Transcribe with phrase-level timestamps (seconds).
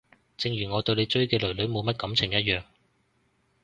[0.35, 2.63] 正如我對你追嘅囡囡冇乜感情一樣